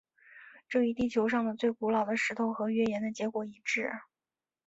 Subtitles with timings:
[0.67, 3.91] 这与地球上的最古老的石头和月岩的结果一致。